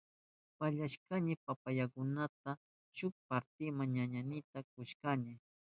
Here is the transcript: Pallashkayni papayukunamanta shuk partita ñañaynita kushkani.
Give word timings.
Pallashkayni 0.57 1.33
papayukunamanta 1.45 2.51
shuk 2.97 3.13
partita 3.29 3.83
ñañaynita 3.95 4.57
kushkani. 4.71 5.31